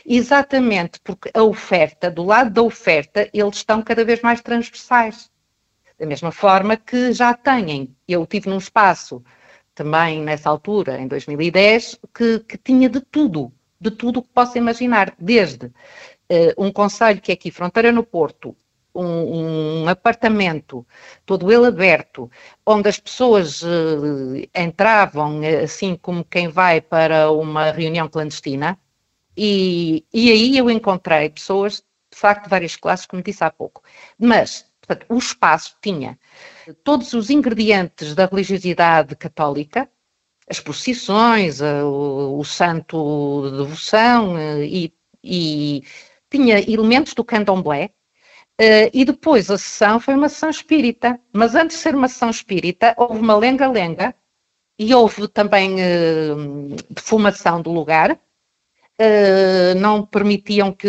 Exatamente, 0.06 1.00
porque 1.04 1.30
a 1.34 1.44
oferta, 1.44 2.10
do 2.10 2.24
lado 2.24 2.50
da 2.50 2.62
oferta, 2.62 3.30
eles 3.34 3.58
estão 3.58 3.82
cada 3.82 4.04
vez 4.06 4.22
mais 4.22 4.42
transversais. 4.42 5.30
Da 6.00 6.06
mesma 6.06 6.32
forma 6.32 6.78
que 6.78 7.12
já 7.12 7.34
têm. 7.34 7.96
Eu 8.08 8.26
tive 8.26 8.50
num 8.50 8.58
espaço 8.58 9.24
também 9.74 10.22
nessa 10.22 10.50
altura, 10.50 11.00
em 11.00 11.08
2010, 11.08 12.00
que, 12.14 12.40
que 12.40 12.58
tinha 12.58 12.90
de 12.90 13.02
tudo, 13.02 13.52
de 13.80 13.92
tudo 13.92 14.20
o 14.20 14.24
que 14.24 14.30
possa 14.30 14.58
imaginar, 14.58 15.14
desde 15.20 15.68
uh, 15.68 15.74
um 16.58 16.72
conselho 16.72 17.22
que 17.22 17.32
é 17.32 17.36
aqui, 17.36 17.52
fronteira 17.52 17.92
no 17.92 18.04
Porto, 18.04 18.56
um, 18.94 19.84
um, 19.84 19.88
apartamento, 19.88 20.86
todo 21.26 21.52
ele 21.52 21.68
aberto, 21.68 22.30
onde 22.66 22.90
as 22.90 23.00
pessoas 23.00 23.62
uh, 23.62 24.50
entravam 24.56 25.42
assim 25.64 25.96
como 25.96 26.26
quem 26.26 26.48
vai 26.48 26.82
para 26.82 27.32
uma 27.32 27.72
reunião 27.72 28.10
clandestina, 28.10 28.80
e, 29.38 30.04
e 30.12 30.32
aí 30.32 30.58
eu 30.58 30.70
encontrei 30.70 31.30
pessoas, 31.30 31.84
de 32.12 32.18
facto, 32.18 32.46
de 32.46 32.50
várias 32.50 32.76
classes, 32.76 33.06
como 33.06 33.22
disse 33.22 33.44
há 33.44 33.52
pouco. 33.52 33.84
Mas, 34.18 34.66
portanto, 34.82 35.06
o 35.10 35.18
espaço 35.18 35.76
tinha 35.82 36.18
todos 36.84 37.14
os 37.14 37.30
ingredientes 37.30 38.16
da 38.16 38.26
religiosidade 38.26 39.16
católica, 39.16 39.90
as 40.50 40.60
procissões, 40.60 41.62
o, 41.62 42.40
o 42.40 42.44
santo 42.46 43.50
de 43.52 43.58
devoção 43.58 44.38
eh, 44.38 44.66
e, 44.66 44.94
e, 45.24 45.84
tinha 46.30 46.60
elementos 46.60 47.14
do 47.14 47.24
candomblé. 47.24 47.92
Uh, 48.60 48.90
e 48.92 49.06
depois 49.06 49.52
a 49.52 49.58
sessão 49.58 50.00
foi 50.00 50.16
uma 50.16 50.30
sessão 50.30 50.50
espírita. 50.50 51.20
Mas 51.32 51.54
antes 51.54 51.78
de 51.78 51.84
ser 51.84 51.94
uma 51.94 52.08
sessão 52.08 52.30
espírita, 52.30 52.96
houve 52.98 53.20
uma 53.20 53.38
lenga-lenga 53.38 54.16
e 54.80 54.94
houve 54.96 55.28
também 55.28 55.76
defumação 56.90 57.62
do 57.62 57.72
lugar 57.72 58.20
uh, 59.00 59.80
não 59.80 60.06
permitiam 60.06 60.72
que 60.72 60.88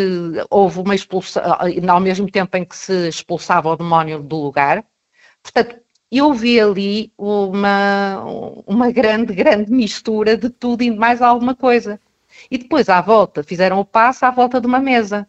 houve 0.50 0.80
uma 0.80 0.94
expulsão, 0.94 1.42
ao 1.88 2.00
mesmo 2.00 2.30
tempo 2.30 2.56
em 2.56 2.64
que 2.64 2.76
se 2.76 3.08
expulsava 3.08 3.70
o 3.70 3.76
demónio 3.76 4.22
do 4.22 4.36
lugar. 4.36 4.84
Portanto, 5.42 5.80
eu 6.10 6.32
vi 6.32 6.58
ali 6.60 7.12
uma, 7.18 8.24
uma 8.66 8.90
grande, 8.90 9.34
grande 9.34 9.70
mistura 9.70 10.36
de 10.36 10.48
tudo 10.50 10.82
e 10.82 10.90
de 10.90 10.96
mais 10.96 11.20
alguma 11.20 11.54
coisa. 11.54 12.00
E 12.50 12.58
depois, 12.58 12.88
à 12.88 13.00
volta, 13.00 13.42
fizeram 13.42 13.78
o 13.80 13.84
passo 13.84 14.24
à 14.24 14.30
volta 14.30 14.60
de 14.60 14.66
uma 14.66 14.80
mesa. 14.80 15.28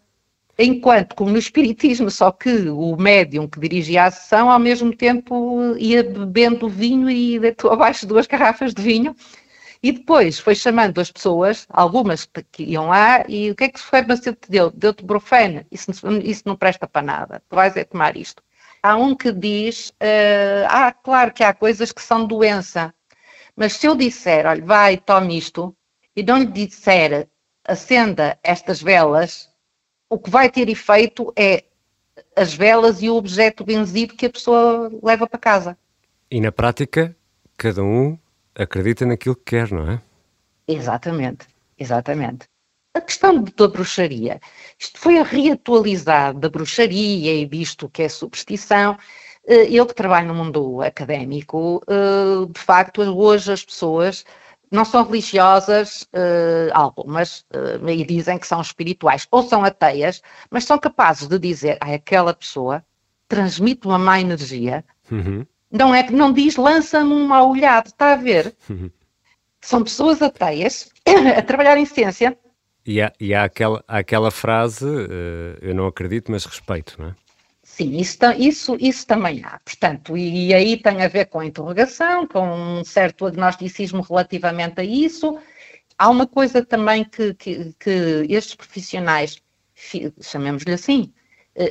Enquanto, 0.57 1.15
como 1.15 1.31
no 1.31 1.37
Espiritismo, 1.37 2.11
só 2.11 2.31
que 2.31 2.69
o 2.69 2.97
médium 2.97 3.47
que 3.47 3.59
dirigia 3.59 4.05
a 4.05 4.11
sessão, 4.11 4.49
ao 4.51 4.59
mesmo 4.59 4.93
tempo 4.95 5.75
ia 5.77 6.03
bebendo 6.03 6.67
vinho 6.67 7.09
e 7.09 7.39
deitou 7.39 7.71
abaixo 7.71 8.05
duas 8.05 8.27
garrafas 8.27 8.73
de 8.73 8.81
vinho 8.81 9.15
e 9.81 9.91
depois 9.91 10.39
foi 10.39 10.55
chamando 10.55 10.99
as 10.99 11.11
pessoas, 11.11 11.65
algumas 11.69 12.29
que 12.51 12.63
iam 12.63 12.87
lá, 12.87 13.23
e 13.27 13.51
o 13.51 13.55
que 13.55 13.63
é 13.65 13.69
que 13.69 13.79
o 13.79 13.83
farmacêutico 13.83 14.45
te 14.45 14.51
deu? 14.51 14.71
Deu-te 14.71 15.03
brufeno, 15.03 15.65
isso, 15.71 15.91
isso 16.23 16.43
não 16.45 16.55
presta 16.55 16.87
para 16.87 17.01
nada, 17.01 17.41
tu 17.49 17.55
vais 17.55 17.75
é 17.77 17.83
tomar 17.83 18.17
isto. 18.17 18.43
Há 18.83 18.95
um 18.95 19.15
que 19.15 19.31
diz, 19.31 19.89
uh, 19.89 20.67
ah, 20.69 20.91
claro 20.91 21.33
que 21.33 21.43
há 21.43 21.53
coisas 21.53 21.91
que 21.91 22.01
são 22.01 22.25
doença, 22.25 22.93
mas 23.55 23.73
se 23.73 23.87
eu 23.87 23.95
disser, 23.95 24.45
olha, 24.45 24.63
vai, 24.63 24.97
tome 24.97 25.37
isto, 25.37 25.75
e 26.15 26.23
não 26.23 26.37
lhe 26.37 26.45
disser, 26.45 27.27
acenda 27.65 28.37
estas 28.43 28.81
velas, 28.81 29.49
o 30.09 30.17
que 30.17 30.29
vai 30.29 30.49
ter 30.49 30.67
efeito 30.69 31.31
é 31.37 31.63
as 32.35 32.53
velas 32.53 33.01
e 33.01 33.09
o 33.09 33.15
objeto 33.15 33.63
benzido 33.63 34.15
que 34.15 34.25
a 34.25 34.29
pessoa 34.29 34.91
leva 35.03 35.27
para 35.27 35.39
casa. 35.39 35.77
E 36.31 36.41
na 36.41 36.51
prática, 36.51 37.15
cada 37.57 37.83
um 37.83 38.17
acredita 38.61 39.05
naquilo 39.05 39.35
que 39.35 39.55
quer, 39.55 39.71
não 39.71 39.91
é? 39.91 40.01
Exatamente, 40.67 41.47
exatamente. 41.77 42.47
A 42.93 43.01
questão 43.01 43.43
da 43.43 43.67
bruxaria, 43.67 44.39
isto 44.77 44.99
foi 44.99 45.19
a 45.19 45.23
reatualizado 45.23 46.39
da 46.39 46.49
bruxaria 46.49 47.33
e 47.33 47.45
visto 47.45 47.89
que 47.89 48.03
é 48.03 48.09
superstição, 48.09 48.97
eu 49.45 49.85
que 49.85 49.93
trabalho 49.93 50.27
no 50.27 50.35
mundo 50.35 50.81
académico, 50.81 51.81
de 52.51 52.59
facto, 52.59 53.01
hoje 53.01 53.51
as 53.51 53.63
pessoas 53.63 54.25
não 54.71 54.85
são 54.85 55.03
religiosas, 55.03 56.03
uh, 56.13 56.69
algumas, 56.73 57.39
uh, 57.53 57.89
e 57.89 58.05
dizem 58.05 58.37
que 58.37 58.47
são 58.47 58.61
espirituais, 58.61 59.27
ou 59.31 59.43
são 59.43 59.63
ateias, 59.63 60.21
mas 60.49 60.65
são 60.65 60.77
capazes 60.77 61.27
de 61.27 61.39
dizer, 61.39 61.77
ah, 61.81 61.93
aquela 61.93 62.33
pessoa 62.33 62.83
transmite 63.27 63.87
uma 63.87 63.97
má 63.97 64.19
energia, 64.19 64.83
uhum. 65.11 65.45
Não 65.71 65.93
é 65.93 66.03
que 66.03 66.13
não 66.13 66.31
diz, 66.33 66.55
lança-me 66.55 67.13
um 67.13 67.27
mau 67.27 67.51
olhado, 67.51 67.87
está 67.87 68.13
a 68.13 68.15
ver? 68.15 68.55
Uhum. 68.69 68.89
São 69.61 69.83
pessoas 69.83 70.21
ateias 70.21 70.89
a 71.37 71.41
trabalhar 71.41 71.77
em 71.77 71.85
ciência. 71.85 72.37
E 72.85 73.01
há, 73.01 73.13
e 73.19 73.33
há, 73.33 73.43
aquela, 73.43 73.83
aquela 73.87 74.31
frase, 74.31 74.85
uh, 74.85 75.57
eu 75.61 75.75
não 75.75 75.85
acredito, 75.85 76.31
mas 76.31 76.45
respeito, 76.45 76.95
não 76.99 77.09
é? 77.09 77.15
Sim, 77.61 77.97
isso, 77.97 78.17
isso, 78.37 78.77
isso 78.79 79.05
também 79.05 79.43
há. 79.45 79.59
Portanto, 79.63 80.17
e, 80.17 80.47
e, 80.47 80.53
aí 80.53 80.75
tem 80.75 81.03
a 81.03 81.07
ver 81.07 81.25
com 81.25 81.39
a 81.39 81.45
interrogação, 81.45 82.27
com 82.27 82.79
um 82.79 82.83
certo 82.83 83.27
agnosticismo 83.27 84.01
relativamente 84.01 84.81
a 84.81 84.83
isso. 84.83 85.37
Há 85.97 86.09
uma 86.09 86.25
coisa 86.25 86.65
também 86.65 87.05
que, 87.05 87.33
que, 87.35 87.73
que 87.79 88.25
estes 88.27 88.55
profissionais, 88.55 89.41
chamemos-lhe 90.19 90.73
assim, 90.73 91.13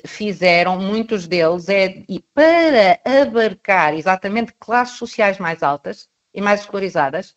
fizeram, 0.07 0.79
muitos 0.79 1.27
deles, 1.27 1.69
é 1.69 2.05
para 2.35 3.01
abarcar 3.23 3.95
exatamente 3.95 4.53
classes 4.59 4.99
sociais 4.99 5.39
mais 5.39 5.63
altas 5.63 6.09
e 6.35 6.41
mais 6.41 6.61
escolarizadas, 6.61 7.37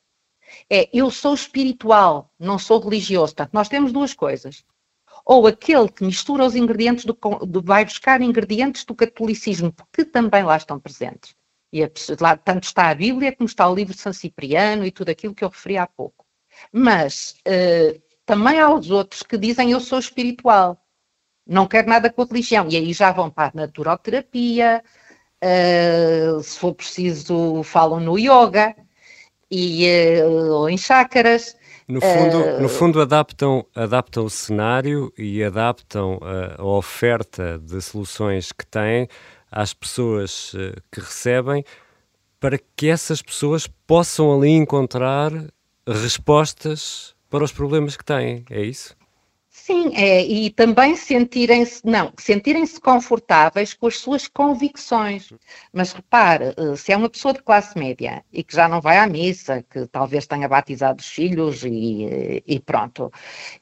é 0.69 0.89
eu 0.93 1.09
sou 1.09 1.33
espiritual, 1.33 2.29
não 2.39 2.59
sou 2.59 2.79
religioso. 2.79 3.35
Portanto, 3.35 3.53
nós 3.53 3.69
temos 3.69 3.91
duas 3.91 4.13
coisas 4.13 4.65
ou 5.25 5.47
aquele 5.47 5.87
que 5.89 6.03
mistura 6.03 6.45
os 6.45 6.55
ingredientes 6.55 7.05
do, 7.05 7.13
do, 7.45 7.61
vai 7.61 7.85
buscar 7.85 8.21
ingredientes 8.21 8.83
do 8.85 8.95
catolicismo, 8.95 9.73
que 9.93 10.03
também 10.03 10.43
lá 10.43 10.57
estão 10.57 10.79
presentes. 10.79 11.35
E 11.71 11.83
a, 11.83 11.89
lá 12.19 12.35
tanto 12.35 12.63
está 12.63 12.89
a 12.89 12.95
Bíblia 12.95 13.35
como 13.35 13.47
está 13.47 13.69
o 13.69 13.75
livro 13.75 13.93
de 13.93 14.01
São 14.01 14.11
Cipriano 14.11 14.85
e 14.85 14.91
tudo 14.91 15.09
aquilo 15.09 15.33
que 15.33 15.43
eu 15.43 15.49
referi 15.49 15.77
há 15.77 15.87
pouco. 15.87 16.25
Mas 16.71 17.35
uh, 17.47 18.01
também 18.25 18.59
há 18.59 18.69
os 18.73 18.91
outros 18.91 19.23
que 19.23 19.37
dizem 19.37 19.71
eu 19.71 19.79
sou 19.79 19.99
espiritual, 19.99 20.77
não 21.45 21.67
quero 21.67 21.89
nada 21.89 22.11
com 22.11 22.21
a 22.21 22.25
religião, 22.25 22.67
e 22.69 22.75
aí 22.75 22.93
já 22.93 23.11
vão 23.11 23.29
para 23.29 23.49
a 23.49 23.61
naturoterapia, 23.61 24.83
uh, 25.43 26.41
se 26.41 26.59
for 26.59 26.73
preciso 26.73 27.63
falam 27.63 27.99
no 27.99 28.17
yoga, 28.17 28.75
e, 29.49 29.85
uh, 30.23 30.53
ou 30.53 30.69
em 30.69 30.77
chácaras, 30.77 31.55
no 31.87 31.99
fundo, 31.99 32.37
uh... 32.37 32.61
no 32.61 32.69
fundo 32.69 33.01
adaptam, 33.01 33.65
adaptam 33.75 34.25
o 34.25 34.29
cenário 34.29 35.11
e 35.17 35.43
adaptam 35.43 36.19
a, 36.21 36.61
a 36.61 36.65
oferta 36.65 37.59
de 37.59 37.81
soluções 37.81 38.51
que 38.51 38.65
têm 38.65 39.07
às 39.51 39.73
pessoas 39.73 40.53
que 40.89 41.01
recebem 41.01 41.65
para 42.39 42.57
que 42.75 42.87
essas 42.87 43.21
pessoas 43.21 43.67
possam 43.67 44.33
ali 44.33 44.49
encontrar 44.49 45.31
respostas 45.85 47.13
para 47.29 47.43
os 47.43 47.51
problemas 47.51 47.95
que 47.95 48.03
têm. 48.03 48.43
É 48.49 48.61
isso? 48.61 48.95
Sim, 49.53 49.93
é, 49.95 50.23
e 50.23 50.49
também 50.49 50.95
sentirem-se, 50.95 51.85
não, 51.85 52.13
sentirem-se 52.17 52.79
confortáveis 52.79 53.73
com 53.73 53.87
as 53.87 53.97
suas 53.97 54.25
convicções. 54.27 55.33
Mas 55.73 55.91
repare, 55.91 56.53
eh, 56.57 56.75
se 56.77 56.91
é 56.93 56.97
uma 56.97 57.09
pessoa 57.09 57.33
de 57.33 57.43
classe 57.43 57.77
média 57.77 58.23
e 58.31 58.43
que 58.45 58.55
já 58.55 58.67
não 58.69 58.79
vai 58.79 58.97
à 58.97 59.05
missa, 59.07 59.61
que 59.69 59.85
talvez 59.87 60.25
tenha 60.25 60.47
batizado 60.47 61.01
os 61.01 61.07
filhos 61.07 61.63
e, 61.65 62.41
e 62.47 62.59
pronto, 62.61 63.11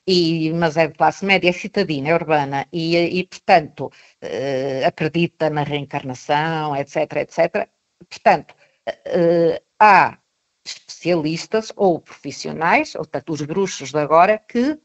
e, 0.07 0.51
mas 0.53 0.77
é 0.77 0.87
de 0.87 0.93
classe 0.95 1.25
média, 1.25 1.49
é 1.49 1.53
citadina, 1.53 2.09
é 2.09 2.13
urbana 2.15 2.67
e, 2.71 2.95
e 2.97 3.23
portanto, 3.27 3.91
uh, 4.23 4.85
acredita 4.87 5.49
na 5.49 5.63
reencarnação, 5.63 6.75
etc, 6.75 6.97
etc. 7.17 7.67
Portanto, 8.09 8.53
uh, 8.89 9.61
há 9.79 10.19
especialistas 10.65 11.71
ou 11.75 11.99
profissionais, 11.99 12.95
ou 12.95 13.01
portanto, 13.01 13.33
os 13.33 13.41
bruxos 13.41 13.91
de 13.91 13.99
agora, 13.99 14.37
que 14.37 14.59
eh, 14.69 14.77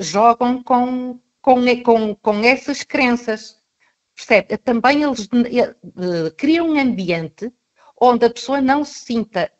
jogam 0.00 0.62
com, 0.62 1.20
com, 1.40 1.82
com, 1.82 2.14
com 2.16 2.44
essas 2.44 2.82
crenças. 2.82 3.56
Percebe? 4.14 4.56
Também 4.58 5.02
eles 5.02 5.24
uh, 5.26 6.34
criam 6.36 6.70
um 6.70 6.78
ambiente 6.78 7.52
onde 8.00 8.26
a 8.26 8.30
pessoa 8.30 8.60
não 8.60 8.84
se 8.84 9.00
sinta 9.00 9.50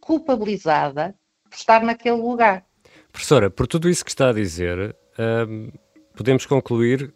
culpabilizada 0.00 1.14
por 1.50 1.56
estar 1.56 1.82
naquele 1.82 2.16
lugar. 2.16 2.64
Professora, 3.12 3.50
por 3.50 3.66
tudo 3.66 3.88
isso 3.88 4.04
que 4.04 4.10
está 4.10 4.30
a 4.30 4.32
dizer, 4.32 4.96
uh, 5.18 5.78
podemos 6.16 6.46
concluir 6.46 7.12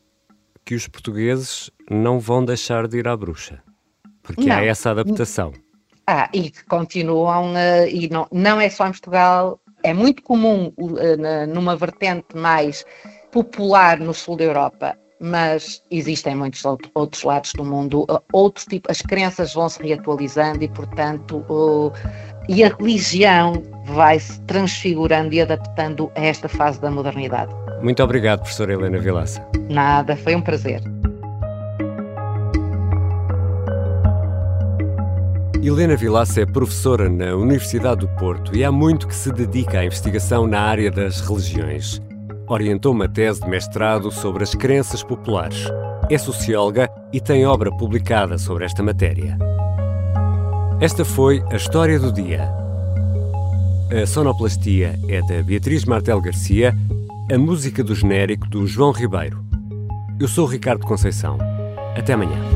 que 0.65 0.75
os 0.75 0.89
portugueses 0.89 1.71
não 1.91 2.19
vão 2.19 2.45
deixar 2.45 2.89
de 2.89 2.99
ir 2.99 3.09
à 3.09 3.17
bruxa, 3.17 3.63
porque 4.23 4.45
não. 4.45 4.57
há 4.57 4.65
essa 4.65 4.91
adaptação. 4.91 5.53
Ah, 6.07 6.29
e 6.33 6.51
que 6.51 6.65
continuam, 6.65 7.53
uh, 7.53 7.87
e 7.89 8.09
não, 8.09 8.27
não 8.33 8.61
é 8.61 8.69
só 8.69 8.87
em 8.87 8.91
Portugal, 8.91 9.61
é 9.83 9.93
muito 9.93 10.23
comum 10.23 10.73
uh, 10.79 11.47
numa 11.49 11.77
vertente 11.77 12.37
mais 12.37 12.85
popular 13.31 13.99
no 13.99 14.13
sul 14.13 14.37
da 14.37 14.45
Europa, 14.45 14.97
mas 15.21 15.83
existem 15.91 16.35
muitos 16.35 16.65
outros 16.95 17.23
lados 17.23 17.53
do 17.55 17.65
mundo, 17.65 18.03
uh, 18.03 18.21
outros 18.33 18.67
tipos, 18.67 18.91
as 18.91 19.03
crenças 19.03 19.55
vão 19.55 19.69
se 19.69 19.83
reatualizando 19.83 20.63
e, 20.65 20.69
portanto, 20.69 21.45
uh, 21.49 21.93
e 22.49 22.65
a 22.65 22.69
religião 22.69 23.63
vai 23.87 24.19
se 24.19 24.41
transfigurando 24.43 25.33
e 25.35 25.41
adaptando 25.41 26.11
a 26.17 26.21
esta 26.21 26.49
fase 26.49 26.81
da 26.81 26.91
modernidade. 26.91 27.55
Muito 27.83 28.03
obrigado, 28.03 28.41
professora 28.41 28.73
Helena 28.73 28.99
Vilaça. 28.99 29.45
Nada, 29.69 30.17
foi 30.17 30.35
um 30.35 30.43
prazer. 30.43 30.92
Helena 35.65 35.95
Vilaça 35.95 36.41
é 36.41 36.45
professora 36.45 37.09
na 37.09 37.37
Universidade 37.37 38.01
do 38.01 38.09
Porto 38.17 38.53
e 38.57 38.65
há 38.65 38.73
muito 38.73 39.07
que 39.07 39.15
se 39.15 39.31
dedica 39.31 39.79
à 39.79 39.85
investigação 39.85 40.45
na 40.45 40.61
área 40.61 40.91
das 40.91 41.21
religiões. 41.21 42.03
Orientou 42.49 42.93
uma 42.93 43.09
tese 43.09 43.43
de 43.43 43.49
mestrado 43.49 44.11
sobre 44.11 44.43
as 44.43 44.57
crenças 44.57 45.05
populares. 45.05 45.65
É 46.11 46.19
socióloga 46.19 46.91
e 47.13 47.21
tem 47.21 47.47
obra 47.47 47.71
publicada 47.71 48.39
sobre 48.39 48.65
esta 48.65 48.83
matéria. 48.83 49.39
Esta 50.81 51.05
foi 51.05 51.41
a 51.53 51.55
história 51.55 51.97
do 51.97 52.13
dia. 52.13 52.53
A 54.03 54.05
sonoplastia 54.05 54.99
é 55.07 55.21
da 55.21 55.45
Beatriz 55.45 55.85
Martel 55.85 56.21
Garcia, 56.21 56.77
a 57.33 57.39
música 57.39 57.85
do 57.85 57.95
genérico 57.95 58.49
do 58.49 58.67
João 58.67 58.91
Ribeiro. 58.91 59.45
Eu 60.19 60.27
sou 60.27 60.45
Ricardo 60.45 60.85
Conceição. 60.85 61.39
Até 61.97 62.15
amanhã. 62.15 62.52